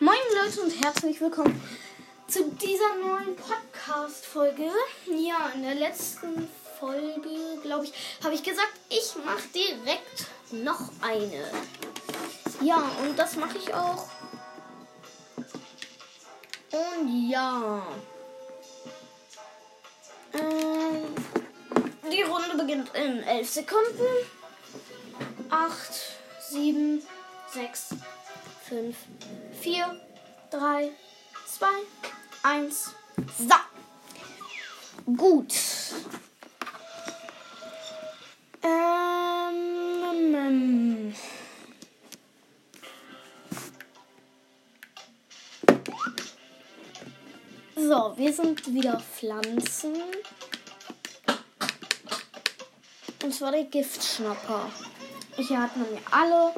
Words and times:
Moin 0.00 0.14
Leute 0.40 0.60
und 0.60 0.84
herzlich 0.84 1.20
willkommen 1.20 1.60
zu 2.28 2.48
dieser 2.52 2.94
neuen 3.04 3.34
Podcast-Folge. 3.34 4.70
Ja, 5.06 5.50
in 5.56 5.64
der 5.64 5.74
letzten 5.74 6.48
Folge, 6.78 7.28
glaube 7.64 7.84
ich, 7.84 7.92
habe 8.22 8.32
ich 8.32 8.44
gesagt, 8.44 8.74
ich 8.88 9.16
mache 9.24 9.42
direkt 9.52 10.26
noch 10.52 10.92
eine. 11.02 11.50
Ja, 12.60 12.88
und 13.02 13.18
das 13.18 13.34
mache 13.34 13.58
ich 13.58 13.74
auch. 13.74 14.08
Und 16.70 17.28
ja. 17.28 17.84
Ähm, 20.32 21.06
die 22.12 22.22
Runde 22.22 22.56
beginnt 22.56 22.94
in 22.94 23.24
11 23.24 23.50
Sekunden. 23.50 24.06
8, 25.50 25.76
7, 26.50 27.02
6, 27.52 27.94
5, 28.68 28.94
4, 29.62 30.00
3, 30.50 30.90
2, 31.46 31.66
1. 32.42 32.90
So. 33.38 33.54
Gut. 35.16 35.54
Ähm, 38.62 40.34
ähm. 40.34 41.14
So, 47.74 48.12
wir 48.18 48.32
sind 48.34 48.74
wieder 48.74 49.00
Pflanzen. 49.00 49.94
Und 53.22 53.34
zwar 53.34 53.52
der 53.52 53.64
Giftschnapper. 53.64 54.70
Hier 55.36 55.62
hat 55.62 55.74
man 55.74 55.86
ja 55.94 56.00
alle. 56.10 56.52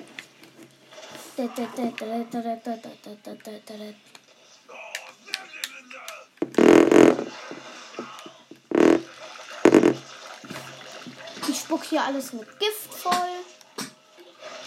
Ich 11.49 11.61
spuck 11.61 11.85
hier 11.85 12.05
alles 12.05 12.35
mit 12.35 12.59
Gift 12.59 12.93
voll. 12.93 13.15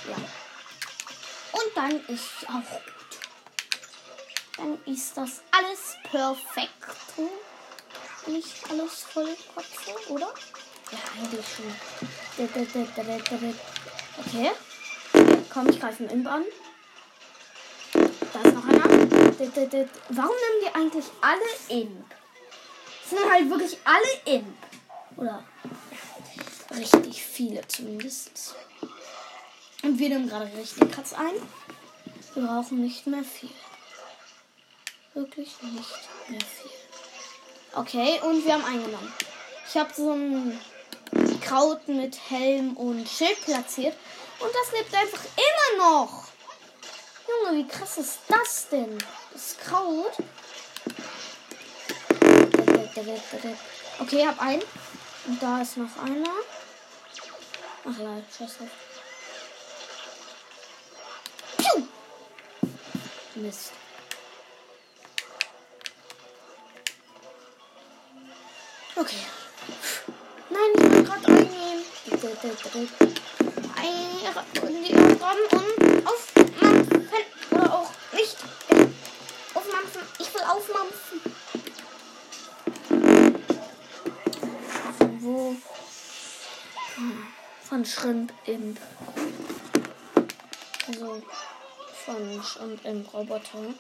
Ja. 0.10 0.16
Und 1.52 1.76
dann 1.76 1.92
ist 2.08 2.48
auch 2.48 2.72
gut. 2.72 2.94
Dann 4.58 4.80
ist 4.92 5.16
das 5.16 5.42
alles 5.52 5.96
perfekt. 6.10 6.74
Nicht 8.26 8.70
alles 8.72 9.04
voll 9.04 9.36
Kotze, 9.54 10.12
oder? 10.12 10.34
Ja, 10.92 11.00
eigentlich 11.22 11.46
schon. 11.56 11.76
Okay. 14.18 14.52
Komm, 15.54 15.70
ich 15.70 15.80
greife 15.80 16.04
einen 16.04 16.12
Imp 16.20 16.28
an. 16.28 16.44
Da 17.94 18.42
ist 18.42 18.56
noch 18.56 18.66
einer. 18.66 18.84
Warum 20.10 20.36
nehmen 20.36 20.62
die 20.62 20.76
eigentlich 20.76 21.06
alle 21.22 21.80
Imp? 21.82 22.06
Das 23.02 23.20
sind 23.20 23.32
halt 23.32 23.50
wirklich 23.50 23.78
alle 23.84 24.38
Imp. 24.38 24.58
Oder 25.16 25.44
richtig 26.76 27.24
viele 27.24 27.68
zumindest. 27.68 28.56
Und 29.84 30.00
wir 30.00 30.10
nehmen 30.10 30.28
gerade 30.28 30.50
richtig 30.58 30.92
Katz 30.92 31.14
ein. 31.14 31.36
Wir 32.34 32.48
brauchen 32.48 32.82
nicht 32.82 33.06
mehr 33.06 33.24
viel. 33.24 33.52
Wirklich 35.14 35.50
nicht 35.62 36.30
mehr 36.30 36.42
viel. 36.42 36.72
Okay, 37.76 38.20
und 38.24 38.44
wir 38.44 38.54
haben 38.54 38.66
eingenommen. 38.66 39.14
Ich 39.68 39.78
habe 39.78 39.94
so 39.94 40.14
ein 40.14 40.60
Kraut 41.42 41.88
mit 41.88 42.18
Helm 42.30 42.76
und 42.76 43.08
Schild 43.08 43.40
platziert. 43.44 43.96
Und 44.44 44.52
das 44.54 44.72
lebt 44.74 44.94
einfach 44.94 45.24
immer 45.38 45.86
noch. 45.86 46.24
Junge, 47.28 47.58
wie 47.58 47.68
krass 47.68 47.98
ist 47.98 48.20
das 48.28 48.68
denn? 48.70 48.98
Das 49.32 49.58
Kraut. 49.58 50.12
Okay, 54.00 54.20
ich 54.20 54.28
hab 54.28 54.42
einen. 54.42 54.64
Und 55.28 55.42
da 55.42 55.62
ist 55.62 55.78
noch 55.78 55.98
einer. 56.04 56.30
Ach 57.86 58.00
ja, 58.00 58.22
scheiß 58.38 58.58
drauf. 58.58 58.70
Mist. 63.36 63.72
Okay. 68.96 69.26
Nein, 70.50 70.60
ich 70.76 70.82
will 70.84 71.04
gerade 71.04 71.28
einnehmen. 71.28 71.84
Einrahmen 73.84 75.46
und 75.52 76.08
aufmampfen. 76.08 77.08
Oder 77.52 77.74
auch 77.74 77.90
nicht. 78.14 78.38
Aufmampfen. 79.54 80.02
Ich 80.20 80.34
will 80.34 80.42
aufmampfen. 80.44 81.22
Wo? 85.20 85.56
Von 87.64 87.86
Shrimp 87.86 88.34
Imp. 88.46 88.80
Also 90.88 91.22
von 92.06 92.44
Shrimp 92.44 92.86
Imp 92.86 93.14
Roboter. 93.14 93.74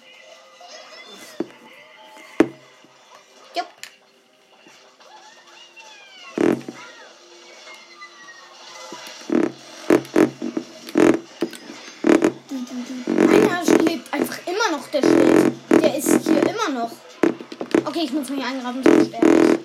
Okay, 17.95 18.05
ich 18.05 18.11
muss 18.11 18.27
mich 18.27 18.43
eingraben, 18.43 18.81
sonst 18.83 19.09
sterbe 19.09 19.27
ich. 19.27 19.59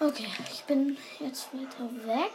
Okay, 0.00 0.26
ich 0.52 0.64
bin 0.64 0.98
jetzt 1.20 1.46
weiter 1.54 1.88
weg. 2.06 2.32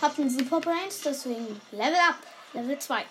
Hab 0.00 0.18
einen 0.18 0.30
Super 0.30 0.60
Brains, 0.60 1.02
deswegen 1.04 1.60
Level 1.72 1.94
up. 2.08 2.16
Level 2.54 2.78
2. 2.78 3.04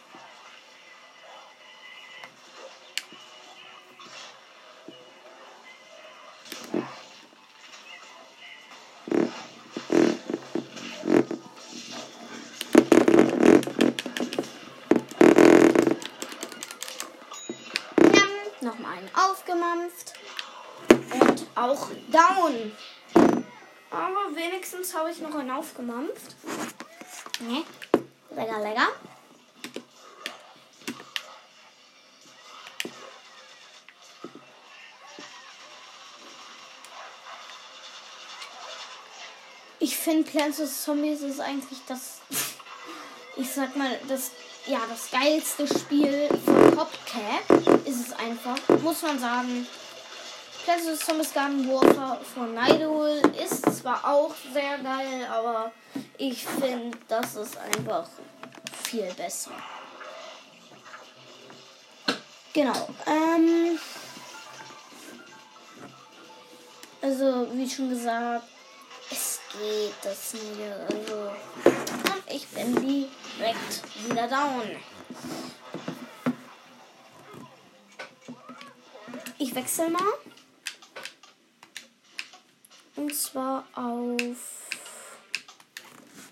Njam, 18.00 18.30
Nochmal 18.62 18.98
einen 18.98 19.10
aufgemampft. 19.14 20.14
Und 20.90 21.46
auch 21.56 21.90
down. 22.12 22.72
Aber 23.92 24.36
wenigstens 24.36 24.96
habe 24.96 25.12
ich 25.12 25.20
noch 25.20 25.36
einen 25.36 25.52
aufgemampft. 25.52 26.36
Ne? 27.40 27.64
Lecker, 28.36 28.60
lecker. 28.60 28.90
Ich 39.80 39.96
finde 39.96 40.30
Plants 40.30 40.58
vs. 40.58 40.84
Zombies 40.84 41.22
ist 41.22 41.40
eigentlich 41.40 41.80
das, 41.88 42.20
ich 43.38 43.50
sag 43.50 43.74
mal, 43.78 43.98
das, 44.10 44.32
ja, 44.68 44.80
das 44.90 45.10
geilste 45.10 45.66
Spiel 45.66 46.28
von 46.44 46.76
Copcat 46.76 47.86
ist 47.86 48.08
es 48.08 48.14
einfach, 48.14 48.58
muss 48.82 49.02
man 49.02 49.18
sagen. 49.18 49.66
Plants 50.66 50.90
vs. 50.90 51.06
Zombies 51.06 51.34
Garden 51.34 51.70
Warfare 51.70 52.20
von 52.34 52.54
Nidal 52.54 53.22
ist 53.42 53.62
zwar 53.78 54.04
auch 54.04 54.36
sehr 54.54 54.78
geil, 54.80 55.26
aber 55.32 55.72
ich 56.20 56.46
finde, 56.46 56.98
das 57.08 57.36
ist 57.36 57.58
einfach 57.58 58.06
viel 58.84 59.12
besser. 59.14 59.52
Genau. 62.54 62.90
Ähm, 63.08 63.80
also, 67.02 67.48
wie 67.54 67.70
schon 67.70 67.90
gesagt, 67.90 68.44
es 69.10 69.40
geht 69.54 70.12
es 70.12 70.34
mir. 70.34 70.88
Also. 70.90 71.32
Ich 72.28 72.48
bin 72.50 72.76
direkt 72.76 74.06
wieder 74.06 74.28
down. 74.28 74.76
Ich 79.38 79.56
wechsle 79.56 79.90
mal. 79.90 80.14
Und 82.98 83.16
zwar 83.16 83.64
auf 83.74 84.69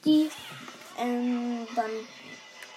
die 0.07 0.31
ähm, 0.98 1.68
Ban 1.75 1.92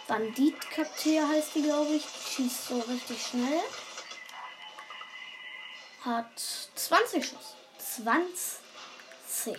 Bandit-Kakteen 0.09 1.29
heißt 1.29 1.55
die, 1.55 1.62
glaube 1.62 1.94
ich. 1.94 2.05
Schießt 2.05 2.69
so 2.69 2.81
richtig 2.81 3.25
schnell. 3.25 3.61
Hat 6.05 6.27
20 6.75 7.25
Schuss. 7.25 7.55
20. 7.79 9.56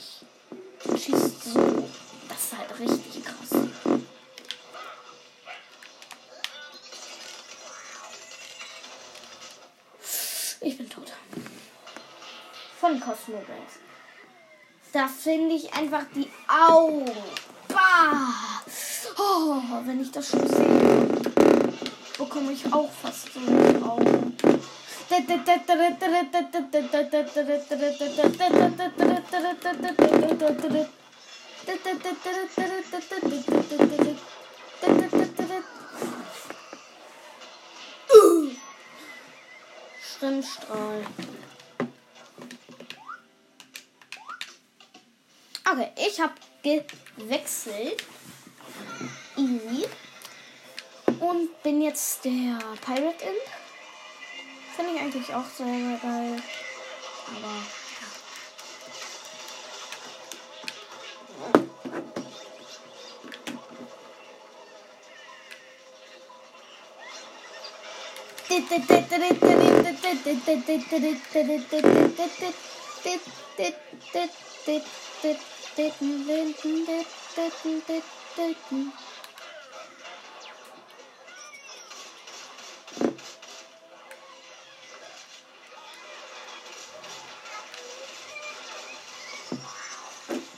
Schießt 0.97 1.43
so. 1.43 1.87
Das 2.27 2.37
ist 2.37 2.57
halt 2.57 2.79
richtig 2.79 3.23
krass. 3.23 3.61
Ich 10.59 10.77
bin 10.77 10.89
tot. 10.89 11.13
Von 12.81 12.99
Cosmo 12.99 13.37
Brains. 13.37 13.79
Da 14.91 15.07
finde 15.07 15.55
ich 15.55 15.73
einfach 15.73 16.03
die 16.13 16.29
Augen. 16.49 17.09
Bah! 17.71 18.61
Oh, 19.17 19.61
wenn 19.85 20.01
ich 20.01 20.11
das 20.11 20.29
schon 20.29 20.47
sehe, 20.47 21.07
bekomme 22.17 22.51
ich 22.51 22.71
auch 22.71 22.89
fast 22.91 23.33
so 23.33 23.39
die 23.39 23.83
Augen. 23.83 24.35
Schrimmstrahl. 40.21 41.03
Okay, 45.69 45.91
ich 45.95 46.19
habe 46.19 46.33
gewechselt. 46.63 48.03
Und 51.19 51.63
bin 51.63 51.81
jetzt 51.81 52.25
der 52.25 52.59
Pirate 52.83 53.25
Imp. 53.25 53.41
Finde 54.75 54.93
ich 54.95 55.01
eigentlich 55.01 55.33
auch 55.33 55.45
sehr, 55.55 55.67
sehr 55.67 55.99
geil. 56.01 56.41
Aber. 57.27 57.81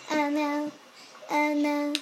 Anna, 0.10 0.70
Anna. 1.30 1.94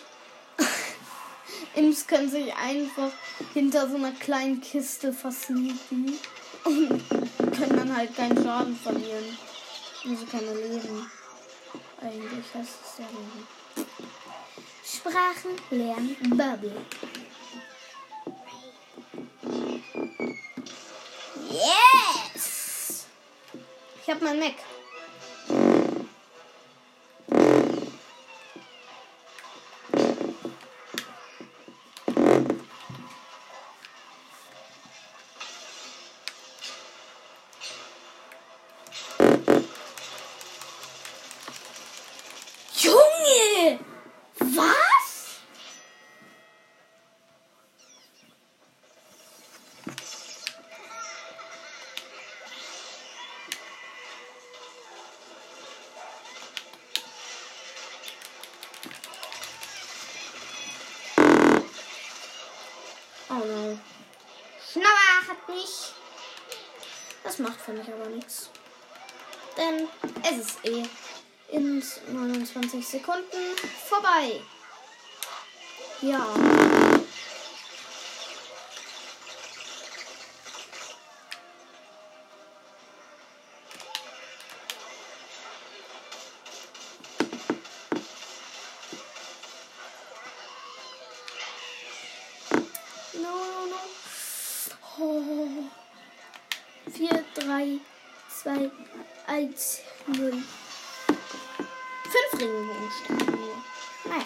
Imps 1.76 2.08
können 2.08 2.30
sich 2.30 2.52
einfach 2.56 3.12
hinter 3.54 3.88
so 3.88 3.98
einer 3.98 4.14
kleinen 4.14 4.62
Kiste 4.62 5.14
versneaken 5.14 6.18
und 6.66 7.10
können 7.56 7.78
dann 7.78 7.96
halt 7.96 8.16
keinen 8.16 8.44
Schaden 8.44 8.76
verlieren. 8.76 9.38
Also 10.06 10.26
keine 10.26 10.56
Leben. 10.56 11.21
Eigentlich 12.02 12.46
heißt 12.54 12.80
es 12.84 12.98
ja 12.98 13.06
Leben. 13.06 13.48
Sprachen 14.84 15.52
lernen 15.70 16.18
Bubble. 16.32 16.86
Yes! 21.52 23.06
Ich 24.02 24.10
hab 24.10 24.22
mein 24.22 24.40
Mac. 24.40 24.56
Hat 65.32 65.48
mich. 65.48 65.94
Das 67.24 67.40
macht 67.40 67.60
für 67.62 67.72
mich 67.72 67.88
aber 67.88 68.10
nichts. 68.10 68.50
Denn 69.58 69.88
es 70.24 70.48
ist 70.48 70.66
eh 70.66 70.84
in 71.50 71.84
29 72.08 72.88
Sekunden 72.88 73.56
vorbei. 73.88 74.42
Ja. 76.02 76.71
4, 96.94 97.24
3, 97.36 97.80
2, 98.44 98.72
1, 99.28 99.82
0. 100.08 100.32
Fünf 102.04 102.34
Regenbogensterne 102.34 103.38
nur. 103.38 103.64
Naja, 104.06 104.26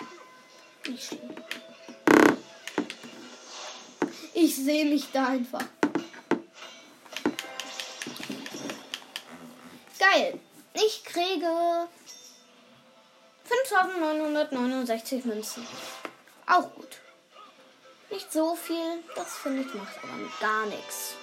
nicht 0.88 1.04
schlimm. 1.06 1.36
Ich 4.34 4.56
sehe 4.56 4.86
mich 4.86 5.12
da 5.12 5.28
einfach. 5.28 5.64
Geil. 10.00 10.40
Ich 10.74 11.04
kriege 11.04 11.88
5969 13.44 15.26
Münzen. 15.26 15.68
Auch 16.48 16.74
gut. 16.74 16.98
Nicht 18.10 18.32
so 18.32 18.56
viel, 18.56 19.04
das 19.16 19.38
finde 19.38 19.62
ich 19.62 19.74
macht 19.74 19.98
aber 20.04 20.30
gar 20.40 20.66
nichts. 20.66 21.16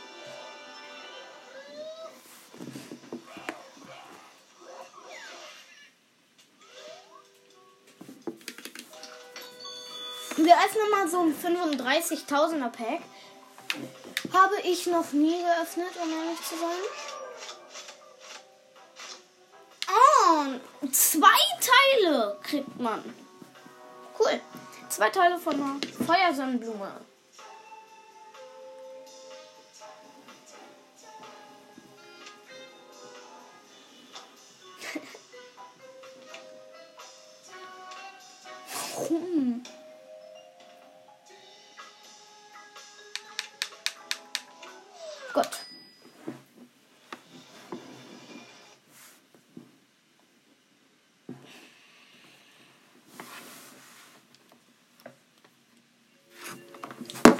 Wir 10.52 10.58
öffnen 10.58 10.90
mal 10.90 11.08
so 11.08 11.20
ein 11.20 11.34
35.000er 11.34 12.68
Pack. 12.68 13.00
Habe 14.34 14.60
ich 14.64 14.86
noch 14.86 15.10
nie 15.12 15.38
geöffnet, 15.42 15.88
um 16.02 16.10
ehrlich 16.10 16.42
zu 16.42 16.56
sein. 16.56 16.78
Oh, 19.88 20.90
zwei 20.90 21.38
Teile 21.58 22.38
kriegt 22.42 22.78
man. 22.78 23.02
Cool. 24.18 24.38
Zwei 24.90 25.08
Teile 25.08 25.38
von 25.38 25.54
einer 25.54 25.80
Feuersonnenblume. 26.06 27.00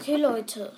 Okay, 0.02 0.16
Leute. 0.16 0.72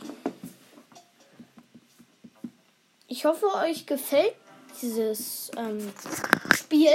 Ich 3.09 3.25
hoffe, 3.25 3.47
euch 3.55 3.87
gefällt 3.87 4.35
dieses 4.83 5.51
ähm, 5.57 5.91
Spiel. 6.55 6.91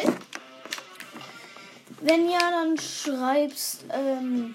Wenn 2.01 2.29
ja, 2.29 2.37
dann 2.51 2.77
schreibst 2.77 3.85
ähm, 3.89 4.53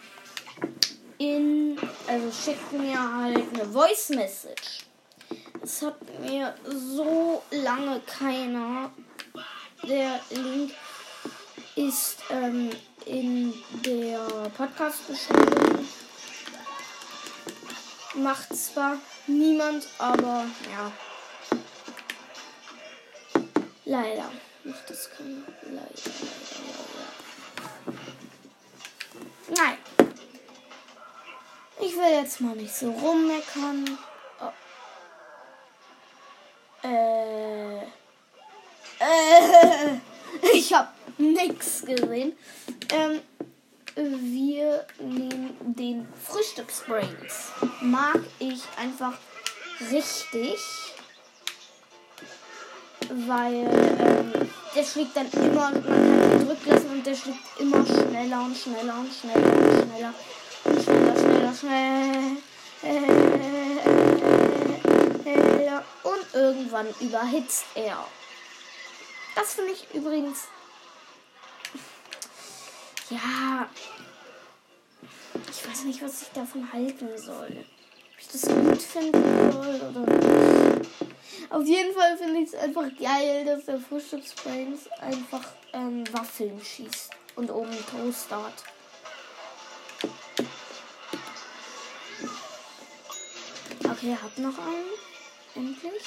in, 1.19 1.77
also 2.07 2.31
schickt 2.31 2.73
mir 2.75 2.97
halt 2.97 3.43
eine 3.53 3.65
Voice 3.65 4.11
Message. 4.11 4.85
Es 5.61 5.83
hat 5.83 5.97
mir 6.21 6.55
so 6.71 7.43
lange 7.51 8.01
keiner. 8.07 8.93
Der 9.83 10.21
Link 10.31 10.71
ist 11.75 12.19
ähm, 12.31 12.71
in 13.05 13.53
der 13.85 14.21
Podcast-Beschreibung. 14.57 15.54
Macht 18.15 18.57
zwar 18.57 18.97
niemand, 19.27 19.89
aber 19.99 20.47
ja. 20.71 20.93
Leider. 23.85 24.31
Macht 24.65 24.89
das 24.89 25.11
keiner. 25.11 25.43
Leider, 25.63 25.91
leider, 25.91 26.55
leider. 29.49 29.63
Nein. 29.63 29.79
Ich 31.81 31.97
will 31.97 32.11
jetzt 32.23 32.41
mal 32.41 32.55
nicht 32.57 32.75
so 32.75 32.91
rummeckern. 32.91 33.99
Oh. 34.41 34.53
Äh. 36.87 37.83
Äh. 39.01 40.01
Ich 40.53 40.73
hab 40.75 40.93
nix 41.17 41.85
gesehen. 41.85 42.37
Ähm, 42.93 43.21
wir 43.97 44.85
nehmen 44.99 45.57
den 45.61 46.09
Frühstücksbrains. 46.23 47.53
Mag 47.81 48.21
ich 48.39 48.63
einfach 48.77 49.15
richtig. 49.91 50.59
Weil 53.27 53.67
ähm, 54.01 54.33
der 54.75 54.83
schlägt 54.83 55.15
dann 55.15 55.31
immer, 55.31 55.71
man 55.71 55.85
kann 55.85 56.33
ihn 56.33 56.47
drücken 56.47 56.91
und 56.91 57.07
der 57.07 57.15
schlägt 57.15 57.61
immer 57.61 57.85
schneller 57.85 58.45
und 58.45 58.57
schneller 58.57 58.95
und 58.99 59.13
schneller 59.13 59.45
und 59.45 59.83
schneller 59.83 60.15
und 60.65 60.83
schneller, 60.83 61.17
schneller, 61.17 61.55
schneller. 61.55 62.37
Und 66.03 66.35
irgendwann 66.35 66.87
überhitzt 67.01 67.65
er. 67.75 68.07
Das 69.35 69.55
finde 69.55 69.73
ich 69.73 69.87
übrigens 69.95 70.49
ja, 73.11 73.69
ich 75.51 75.69
weiß 75.69 75.85
nicht, 75.85 76.03
was 76.03 76.23
ich 76.23 76.29
davon 76.29 76.73
halten 76.73 77.09
soll. 77.17 77.65
Ob 78.13 78.21
ich 78.21 78.29
das 78.29 78.43
gut 78.43 78.83
finden 78.83 79.53
soll 79.53 79.81
oder 79.81 80.01
nicht. 80.01 80.91
Auf 81.51 81.65
jeden 81.65 81.95
Fall 81.95 82.17
finde 82.17 82.41
ich 82.41 82.49
es 82.49 82.55
einfach 82.55 82.87
geil, 82.99 83.45
dass 83.45 83.67
der 83.67 83.79
Frühstücksbrains 83.79 84.89
einfach 85.01 85.43
ähm, 85.73 86.05
Waffeln 86.13 86.61
schießt 86.61 87.11
und 87.37 87.51
oben 87.51 87.77
Toaster 87.91 88.45
hat. 88.45 88.65
Okay, 93.85 94.17
hat 94.21 94.39
noch 94.39 94.59
einen. 94.59 94.91
Endlich. 95.55 96.03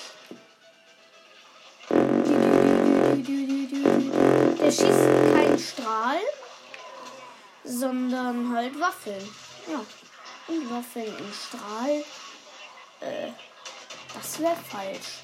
Der 4.59 4.71
schießt 4.71 5.33
keinen 5.33 5.59
Strahl 5.59 6.19
sondern 7.67 8.55
halt 8.55 8.79
Waffeln. 8.79 9.29
Ja. 9.67 9.83
Und 10.47 10.71
Waffeln 10.71 11.13
im 11.17 11.33
Strahl. 11.33 12.03
Äh, 13.01 13.31
das 14.13 14.39
wäre 14.39 14.55
falsch. 14.55 15.23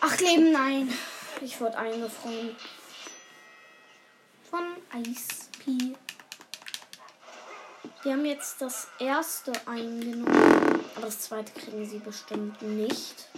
Acht 0.00 0.20
Leben, 0.20 0.52
nein. 0.52 0.92
Ich 1.40 1.58
wurde 1.60 1.78
eingefroren. 1.78 2.54
Von 4.50 4.64
Eispie. 4.92 5.96
Die 8.10 8.14
haben 8.14 8.26
jetzt 8.26 8.60
das 8.60 8.88
erste 8.98 9.52
eingenommen. 9.66 10.84
Aber 10.96 11.06
das 11.06 11.20
zweite 11.20 11.52
kriegen 11.52 11.88
sie 11.88 12.00
bestimmt 12.00 12.60
nicht. 12.60 13.28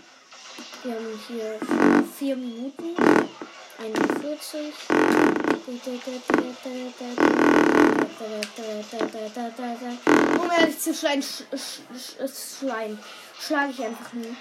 Wir 0.83 0.95
haben 0.95 1.21
hier 1.29 1.59
vier 2.19 2.37
Minuten. 2.37 2.97
41. 3.79 4.73
Um 10.41 10.51
ehrlich 10.59 10.79
zu 10.79 10.95
schreien, 10.95 11.23
sch 11.23 11.43
sch 11.55 11.83
sch 12.25 12.65
schlage 13.39 13.73
ich 13.73 13.85
einfach 13.85 14.13
nie. 14.15 14.35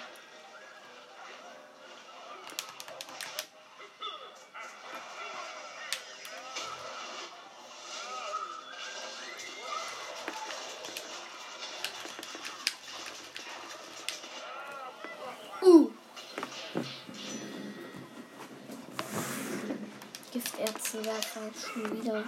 Halt 20.94 21.54
schon 21.56 22.02
wieder. 22.02 22.24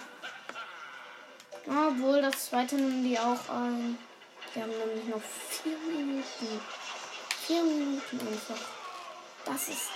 Obwohl, 1.67 2.22
das 2.22 2.46
zweite 2.50 2.75
nehmen 2.75 3.03
die 3.03 3.17
auch 3.17 3.50
ein. 3.50 3.98
Wir 4.53 4.63
haben 4.63 4.72
nämlich 4.77 5.05
noch 5.05 5.22
vier 5.22 5.77
Minuten. 5.77 6.62
Vier 7.46 7.63
Minuten 7.63 8.20
einfach. 8.20 8.60
Das 9.46 9.67
ist 9.67 9.89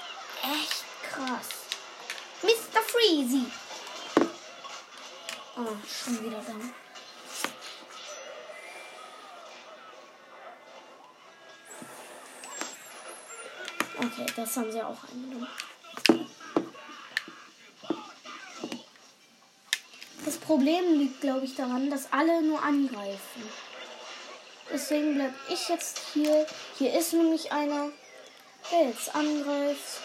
echt 0.44 0.86
krass. 1.04 1.50
Mr. 2.44 2.82
Freezy. 2.82 3.46
Oh, 5.58 5.76
schon 5.88 6.24
wieder 6.24 6.42
da. 6.42 6.54
Okay, 14.00 14.26
das 14.36 14.58
haben 14.58 14.72
sie 14.72 14.82
auch 14.82 15.04
eingenommen. 15.12 15.48
Problem 20.48 20.98
liegt, 20.98 21.20
glaube 21.20 21.44
ich, 21.44 21.56
daran, 21.56 21.90
dass 21.90 22.14
alle 22.14 22.42
nur 22.42 22.64
angreifen. 22.64 23.44
Deswegen 24.72 25.16
bleibe 25.16 25.34
ich 25.50 25.68
jetzt 25.68 26.00
hier. 26.14 26.48
Hier 26.78 26.98
ist 26.98 27.12
nämlich 27.12 27.52
einer, 27.52 27.90
der 28.72 28.88
jetzt 28.88 29.14
angreift 29.14 30.00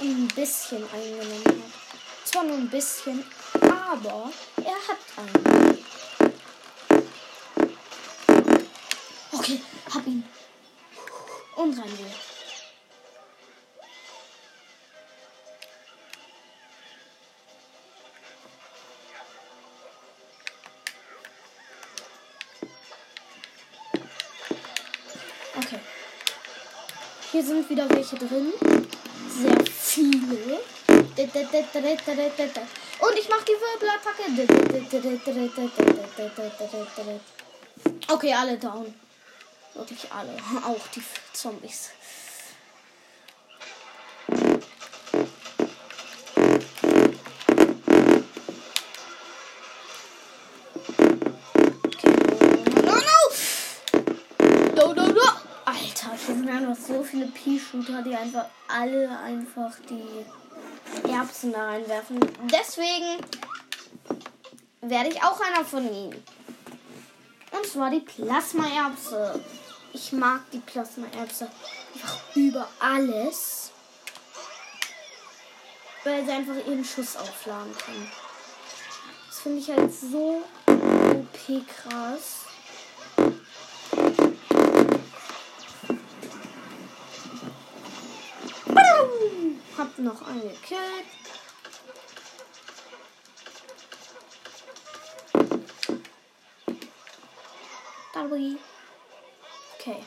ein 0.00 0.28
bisschen 0.28 0.82
eingenommen 0.90 1.44
hat. 1.44 2.24
Zwar 2.24 2.44
nur 2.44 2.56
ein 2.56 2.70
bisschen, 2.70 3.22
aber 3.60 4.32
er 4.64 4.78
hat 4.88 4.98
einen. 5.18 5.78
Okay, 9.30 9.60
hab 9.92 10.06
ihn. 10.06 10.24
Und 11.56 11.78
rein 11.78 11.98
wir. 11.98 12.23
Sind 27.44 27.68
wieder 27.68 27.88
welche 27.90 28.16
drin. 28.16 28.52
Sehr 29.28 29.64
viele. 29.66 30.60
Und 32.98 33.18
ich 33.18 33.28
mache 33.28 33.44
die 33.44 33.56
Wirbelattacke. 33.60 34.24
Okay, 38.08 38.34
alle 38.34 38.56
down. 38.58 38.94
Wirklich 39.74 40.10
alle. 40.12 40.36
Auch 40.64 40.86
die 40.94 41.02
Zombies. 41.32 41.90
So 56.86 57.02
viele 57.02 57.26
Pea-Shooter, 57.26 58.02
die 58.02 58.14
einfach 58.14 58.46
alle 58.68 59.18
einfach 59.18 59.72
die 59.88 61.08
Erbsen 61.10 61.52
da 61.52 61.66
reinwerfen. 61.66 62.20
Deswegen 62.52 63.24
werde 64.80 65.08
ich 65.08 65.22
auch 65.22 65.40
einer 65.40 65.64
von 65.64 65.86
ihnen. 65.86 66.22
Und 67.50 67.66
zwar 67.66 67.90
die 67.90 68.00
Plasma-Erbse. 68.00 69.40
ich 69.92 70.12
mag 70.12 70.40
die 70.52 70.58
Plasma-Erbse 70.58 71.48
einfach 71.94 72.18
über 72.34 72.68
alles. 72.80 73.70
Weil 76.02 76.24
sie 76.24 76.32
einfach 76.32 76.56
ihren 76.66 76.84
Schuss 76.84 77.16
aufladen 77.16 77.72
können. 77.78 78.10
Das 79.28 79.40
finde 79.40 79.58
ich 79.58 79.70
halt 79.70 79.92
so 79.94 80.42
OP 80.66 81.66
krass. 81.66 82.43
Hab 89.76 89.98
noch 89.98 90.22
einen 90.28 90.42
gekillt. 90.42 90.80
Darby. 98.12 98.56
Okay. 99.74 100.04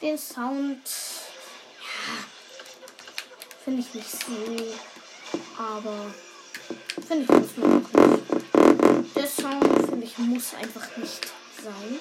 Den 0.00 0.16
Sound 0.16 0.80
ja, 1.80 2.24
finde 3.62 3.80
ich 3.82 3.94
nicht 3.94 4.10
so, 4.10 4.32
aber 5.58 6.14
finde 7.06 7.24
ich 7.24 7.30
muss 7.30 7.56
man 7.58 7.78
nicht. 7.78 9.14
Der 9.14 9.26
Sound 9.26 9.86
finde 9.86 10.06
ich 10.06 10.16
muss 10.18 10.54
einfach 10.54 10.96
nicht 10.96 11.26
sein. 11.62 11.98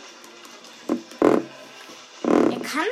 Er 2.52 2.60
kann, 2.62 2.88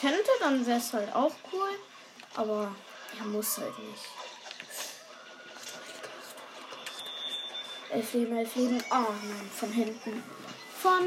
könnte, 0.00 0.30
dann 0.40 0.66
wäre 0.66 0.78
es 0.78 0.92
halt 0.92 1.14
auch 1.14 1.34
cool. 1.52 1.70
Aber 2.34 2.74
er 3.18 3.26
muss 3.26 3.58
halt 3.58 3.78
nicht. 3.78 4.04
Elf 7.90 8.12
Leben, 8.14 8.36
elf 8.36 8.54
Leben. 8.54 8.82
Oh 8.90 8.94
nein, 8.94 9.50
von 9.54 9.72
hinten. 9.72 10.22
Von. 10.80 11.06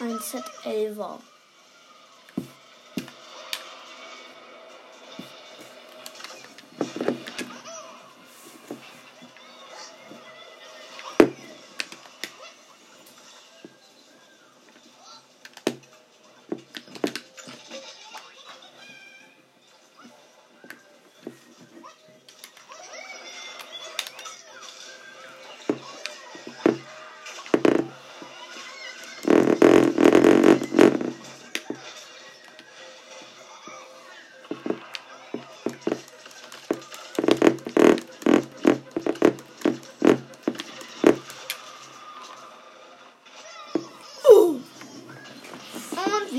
Ein 0.00 0.18
Z11er. 0.18 1.18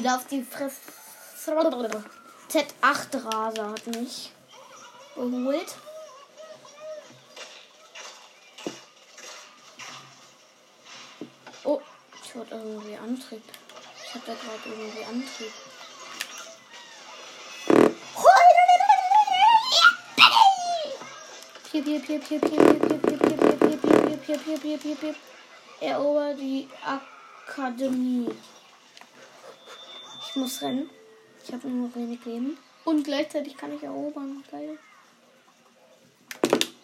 wieder 0.06 0.18
auf 0.18 0.28
die 0.28 0.44
Fresse. 0.44 0.76
Z8 2.52 3.26
Raser 3.26 3.72
hat 3.72 3.88
mich 3.88 4.32
geholt. 5.16 5.76
Oh, 11.64 11.82
ich 12.24 12.36
hatte 12.36 12.56
irgendwie 12.56 12.96
Antrieb. 12.96 13.42
Ich 14.04 14.14
hatte 14.14 14.26
gerade 14.26 14.70
irgendwie 14.70 15.04
Antrieb. 15.06 15.52
Erober 25.82 26.34
die 26.36 26.70
Akademie. 27.48 28.30
Ich 30.36 30.42
muss 30.42 30.62
rennen. 30.62 30.90
Ich 31.46 31.54
habe 31.54 31.66
nur 31.70 31.96
wenig 31.96 32.26
Leben. 32.26 32.58
Und 32.84 33.06
gleichzeitig 33.06 33.56
kann 33.56 33.74
ich 33.74 33.82
erobern. 33.82 34.44
Geil. 34.52 34.78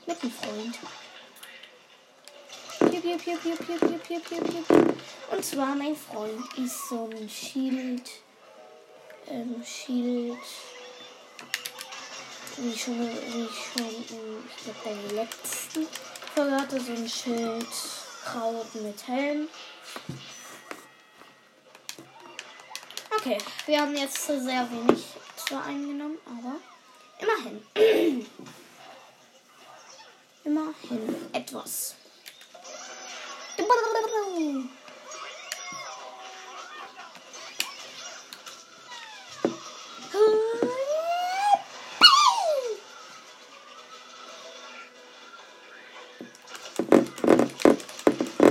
Mit 0.07 0.21
einem 0.21 0.31
Freund. 0.31 0.79
Piep, 2.79 3.01
piep, 3.01 3.21
piep, 3.21 3.43
piep, 3.43 3.57
piep, 3.57 3.79
piep, 3.81 4.03
piep, 4.07 4.23
piep, 4.23 4.67
piep. 4.67 4.95
Und 5.31 5.43
zwar 5.43 5.75
mein 5.75 5.97
Freund 5.97 6.41
ist 6.57 6.87
so 6.87 7.09
ein 7.11 7.27
Shield. 7.27 8.09
Ähm, 9.27 9.61
Shield. 9.65 10.37
Wie 12.55 12.77
schon, 12.77 13.01
wie 13.01 13.49
schon, 13.49 14.05
ich 14.47 14.63
glaube, 14.63 14.79
beim 14.85 15.15
letzten 15.17 15.87
Folge 16.33 16.55
hatte 16.55 16.79
so 16.79 16.93
ein 16.93 17.09
Schild. 17.09 17.67
Kraut 18.23 18.75
mit 18.75 19.05
Helm. 19.05 19.49
Okay, 23.23 23.37
wir 23.67 23.79
haben 23.79 23.95
jetzt 23.95 24.25
sehr 24.25 24.67
wenig 24.71 25.05
zwar 25.35 25.63
eingenommen, 25.65 26.17
aber 26.25 26.55
immerhin. 27.19 27.61
immerhin 30.43 31.15
etwas. 31.31 31.93
Oh 33.59 33.67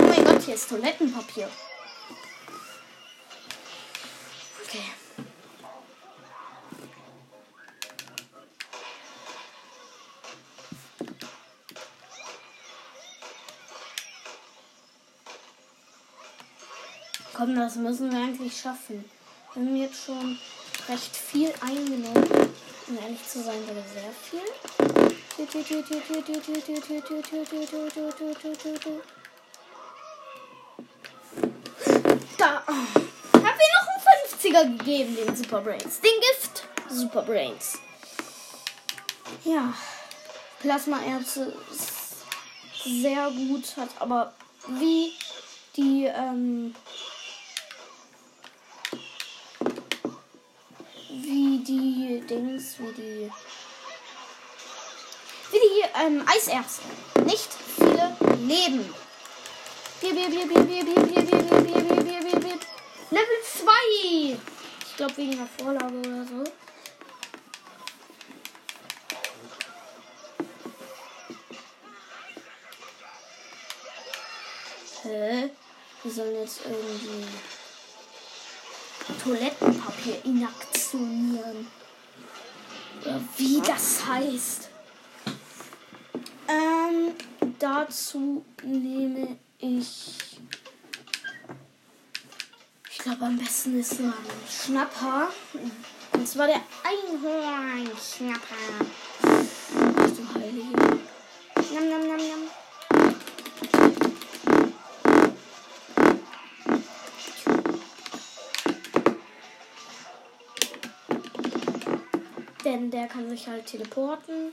mein 0.07 0.23
Gott, 0.23 0.43
hier 0.43 0.55
ist 0.55 0.69
Toilettenpapier. 0.69 1.49
Das 17.61 17.75
müssen 17.75 18.11
wir 18.11 18.19
eigentlich 18.19 18.59
schaffen. 18.59 19.05
Wir 19.53 19.63
haben 19.63 19.75
jetzt 19.75 20.05
schon 20.05 20.37
recht 20.89 21.15
viel 21.15 21.53
eingenommen. 21.61 22.51
Um 22.87 22.97
ehrlich 22.97 23.25
zu 23.27 23.41
sein, 23.41 23.59
sogar 23.67 23.83
sehr 23.93 24.11
viel. 24.29 24.41
Da. 32.37 32.63
50er 34.41 34.77
gegeben, 34.77 35.15
den 35.15 35.35
Super 35.35 35.61
Brains. 35.61 35.99
Den 36.01 36.19
Gift 36.19 36.63
Super 36.89 37.21
Brains. 37.21 37.79
Ja. 39.45 39.73
Plasma-Erbse 40.59 41.53
ist 41.71 42.25
sehr 42.83 43.31
gut, 43.31 43.77
hat 43.77 43.89
aber 43.99 44.33
wie 44.67 45.11
die, 45.75 46.05
ähm, 46.05 46.75
wie 51.09 51.60
die 51.71 52.21
Dings, 52.27 52.75
wie 52.79 52.91
die, 52.91 53.31
wie 55.51 55.59
die, 55.59 55.83
ähm, 56.03 56.25
Eiserbsen. 56.27 56.85
Nicht 57.25 57.49
viele 57.75 58.15
Leben. 58.41 58.93
Bier, 60.01 60.13
Bier, 60.13 60.29
Bier, 60.29 60.47
Bier, 60.47 60.63
Bier, 60.63 60.83
Bier, 60.83 61.03
Bier, 61.05 61.21
Bier, 61.23 61.41
Bier, 61.41 61.61
Bier, 61.61 62.03
Bier, 62.03 62.21
Bier, 62.21 62.39
Bier. 62.39 62.59
Level 63.11 63.41
2. 63.57 64.37
Ich 64.85 64.97
glaube 64.97 65.17
wegen 65.17 65.37
der 65.37 65.47
Vorlage 65.47 65.97
oder 65.99 66.25
so. 66.25 66.43
Hä? 75.03 75.49
Wir 76.03 76.11
sollen 76.11 76.35
jetzt 76.35 76.61
irgendwie 76.65 77.27
Toilettenpapier 79.23 80.25
inaktionieren. 80.25 80.80
Oder 80.99 81.53
wie 83.37 83.61
das 83.61 84.05
heißt. 84.05 84.69
Ähm, 86.47 87.13
dazu 87.59 88.45
nehme 88.63 89.37
ich 89.57 90.31
ich 93.01 93.05
glaube, 93.05 93.25
am 93.25 93.35
besten 93.35 93.79
ist 93.79 93.99
ein 93.99 94.13
Schnapper. 94.47 95.29
Und 96.13 96.27
zwar 96.27 96.45
der 96.45 96.61
Einhorn-Schnapper. 96.83 98.55
Du 99.23 100.39
Heilige. 100.39 100.99
Nam, 101.73 101.89
nam, 101.89 102.07
nam, 102.07 102.17
nam. 102.17 102.60
Denn 112.63 112.91
der 112.91 113.07
kann 113.07 113.29
sich 113.29 113.47
halt 113.47 113.65
teleporten. 113.65 114.51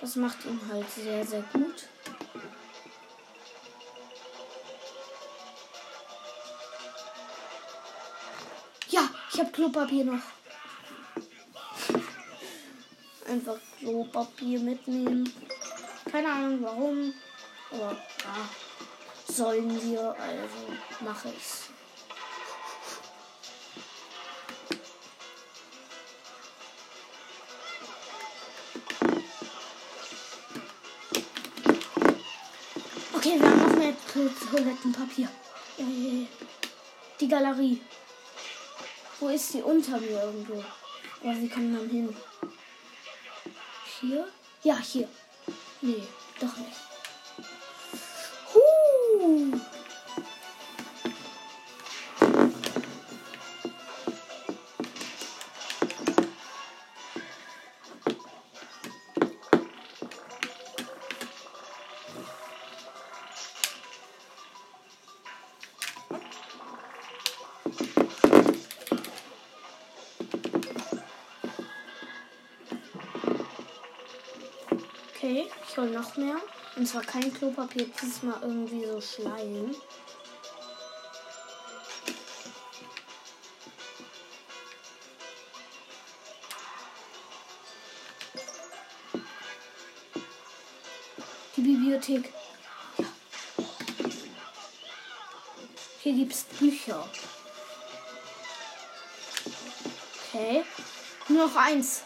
Das 0.00 0.16
macht 0.16 0.44
ihn 0.44 0.60
halt 0.70 0.88
sehr, 0.90 1.26
sehr 1.26 1.42
gut. 1.52 1.88
Ja, 8.88 9.08
ich 9.32 9.40
habe 9.40 9.50
Klopapier 9.50 10.04
noch. 10.04 10.22
Einfach 13.28 13.58
Klopapier 13.78 14.60
mitnehmen. 14.60 15.32
Keine 16.10 16.32
Ahnung 16.32 16.62
warum. 16.62 17.14
Aber 17.70 17.92
ja, 17.92 18.48
sollen 19.32 19.82
wir, 19.82 20.00
also 20.00 20.72
mache 21.00 21.28
ich's. 21.36 21.67
Toilettenpapier. 34.50 35.28
Ja. 35.76 35.84
Die 37.20 37.28
Galerie. 37.28 37.80
Wo 39.20 39.28
ist 39.28 39.52
die 39.52 39.62
unter 39.62 39.98
mir 39.98 40.22
irgendwo? 40.22 40.64
Aber 41.22 41.36
wie 41.40 41.48
kann 41.48 41.72
man 41.72 41.88
hin? 41.88 42.16
Hier? 44.00 44.28
Ja, 44.62 44.78
hier. 44.78 45.08
Nee, 45.82 46.02
doch 46.40 46.56
nicht. 46.56 46.76
Huh. 48.54 49.60
Zwar 76.88 77.02
kein 77.02 77.34
Klopapier, 77.34 77.86
diesmal 78.02 78.40
irgendwie 78.40 78.86
so 78.86 78.98
Schleim. 78.98 79.74
Die 91.56 91.60
Bibliothek. 91.60 92.32
Ja. 92.96 93.04
Hier 96.00 96.12
gibt's 96.14 96.44
Bücher. 96.44 97.06
Okay. 100.32 100.64
Nur 101.28 101.48
noch 101.48 101.56
eins. 101.56 102.04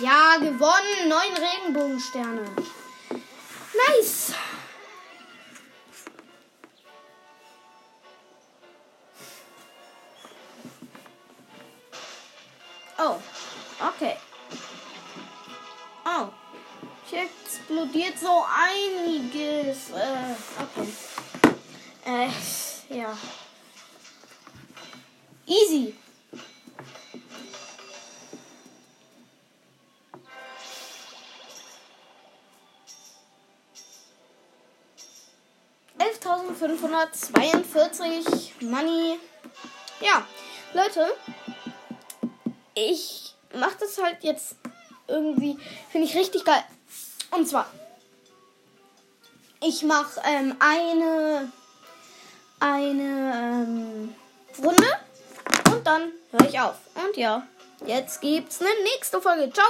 Ja, 0.00 0.36
gewonnen. 0.38 1.08
Neun 1.08 1.34
Regenbogensterne. 1.36 2.44
Nice. 3.88 4.32
Oh, 12.98 13.16
okay. 13.80 14.16
Oh, 16.04 16.28
hier 17.06 17.22
explodiert 17.22 18.18
so 18.18 18.44
einiges. 18.44 19.90
Äh, 19.90 20.34
okay. 20.62 20.92
Äh, 22.06 22.94
ja. 22.94 23.16
Easy. 25.46 25.94
Elftausendfünfhundertzweiundvierzig 36.60 38.54
Money. 38.60 39.18
Ja, 40.00 40.26
Leute, 40.74 41.10
ich 42.74 43.34
mache 43.54 43.76
das 43.80 43.96
halt 44.02 44.22
jetzt 44.22 44.56
irgendwie, 45.08 45.58
finde 45.90 46.06
ich 46.06 46.14
richtig 46.14 46.44
geil. 46.44 46.62
Und 47.30 47.48
zwar, 47.48 47.66
ich 49.62 49.82
mache 49.84 50.20
ähm, 50.24 50.54
eine, 50.58 51.50
eine 52.60 53.64
ähm, 53.64 54.14
Runde 54.62 54.98
und 55.72 55.86
dann 55.86 56.12
höre 56.30 56.48
ich 56.48 56.60
auf. 56.60 56.76
Und 56.94 57.16
ja, 57.16 57.46
jetzt 57.86 58.20
gibt's 58.20 58.60
eine 58.60 58.68
nächste 58.82 59.22
Folge. 59.22 59.50
Ciao! 59.52 59.66